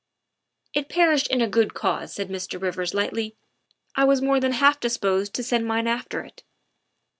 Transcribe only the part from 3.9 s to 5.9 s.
I was more than half disposed to send mine